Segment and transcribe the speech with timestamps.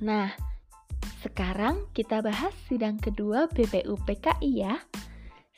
[0.00, 0.32] Nah,
[1.20, 4.80] sekarang kita bahas sidang kedua BPUPKI ya.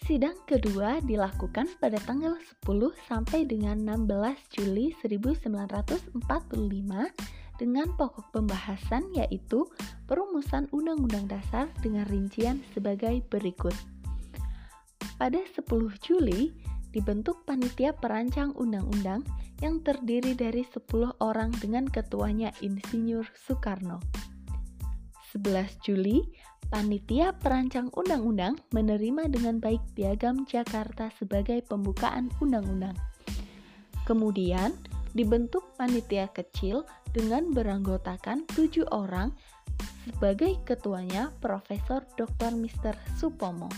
[0.02, 2.34] Sidang kedua dilakukan pada tanggal
[2.66, 6.18] 10 sampai dengan 16 Juli 1945
[7.54, 9.70] dengan pokok pembahasan yaitu
[10.10, 13.78] perumusan Undang-Undang Dasar dengan rincian sebagai berikut.
[15.14, 15.70] Pada 10
[16.02, 16.50] Juli,
[16.90, 19.22] dibentuk panitia perancang undang-undang
[19.62, 24.02] yang terdiri dari 10 orang dengan ketuanya Insinyur Soekarno.
[25.32, 26.20] 11 Juli,
[26.68, 32.92] panitia perancang undang-undang menerima dengan baik piagam Jakarta sebagai pembukaan undang-undang.
[34.04, 34.76] Kemudian,
[35.16, 36.84] dibentuk panitia kecil
[37.16, 39.32] dengan beranggotakan tujuh orang
[40.04, 42.52] sebagai ketuanya Profesor Dr.
[42.52, 42.92] Mr.
[43.16, 43.72] Supomo.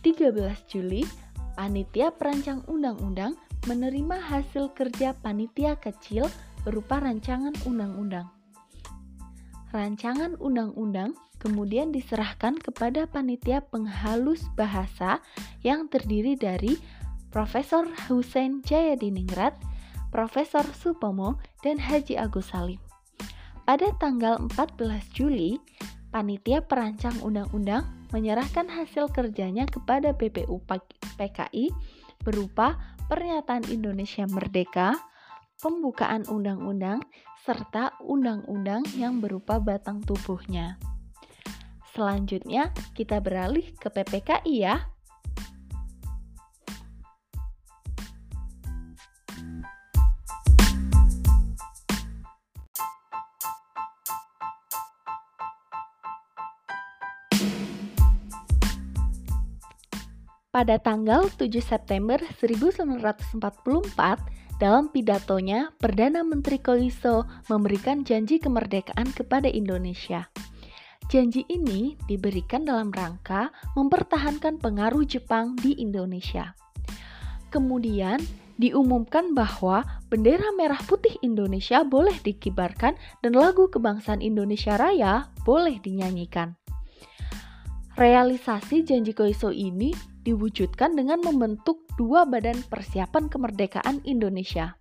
[0.00, 0.32] 13
[0.64, 1.04] Juli,
[1.60, 3.36] panitia perancang undang-undang
[3.68, 6.26] menerima hasil kerja panitia kecil
[6.64, 8.41] berupa rancangan undang-undang
[9.72, 15.18] rancangan undang-undang kemudian diserahkan kepada panitia penghalus bahasa
[15.66, 16.78] yang terdiri dari
[17.32, 19.56] Profesor Hussein Jayadiningrat,
[20.12, 22.78] Profesor Supomo, dan Haji Agus Salim.
[23.64, 25.56] Pada tanggal 14 Juli,
[26.12, 30.60] panitia perancang undang-undang menyerahkan hasil kerjanya kepada BPU
[31.16, 31.72] PKI
[32.20, 32.76] berupa
[33.08, 35.00] pernyataan Indonesia Merdeka,
[35.62, 36.98] pembukaan undang-undang,
[37.46, 40.74] serta undang-undang yang berupa batang tubuhnya.
[41.94, 44.90] Selanjutnya, kita beralih ke PPKI ya.
[60.52, 64.20] Pada tanggal 7 September 1944,
[64.62, 70.30] dalam pidatonya, Perdana Menteri Koiso memberikan janji kemerdekaan kepada Indonesia.
[71.10, 76.54] Janji ini diberikan dalam rangka mempertahankan pengaruh Jepang di Indonesia.
[77.50, 78.22] Kemudian
[78.54, 86.54] diumumkan bahwa bendera merah putih Indonesia boleh dikibarkan dan lagu kebangsaan Indonesia Raya boleh dinyanyikan.
[87.98, 89.90] Realisasi janji Koiso ini
[90.22, 94.74] diwujudkan dengan membentuk dua badan persiapan kemerdekaan Indonesia.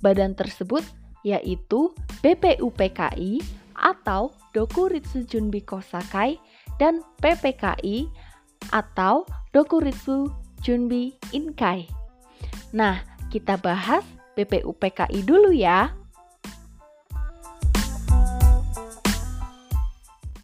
[0.00, 0.84] Badan tersebut
[1.26, 1.90] yaitu
[2.22, 3.42] BPUPKI
[3.76, 6.40] atau Dokuritsu Junbi Kosakai
[6.80, 8.08] dan PPKI
[8.72, 10.30] atau Dokuritsu
[10.64, 11.90] Junbi Inkai.
[12.72, 14.04] Nah, kita bahas
[14.38, 15.92] BPUPKI dulu ya.